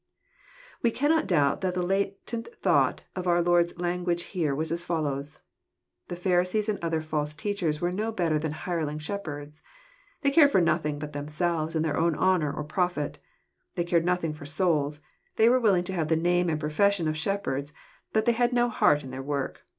[0.81, 5.41] We cannot doubt that the latent thought of our Lord's language here was as follows.
[6.07, 9.61] The Pharisees and other false teachers were no better than hireling shepherds.
[10.21, 13.19] They cared for nothing but themselves, and their own honour or profit.
[13.75, 15.01] They cared nothing for souls.
[15.35, 17.71] They were willing to have the name and profession of shepherds,
[18.11, 19.61] but they had no heart in their work.